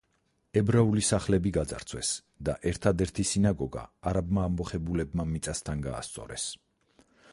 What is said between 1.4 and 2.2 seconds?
გაძარცვეს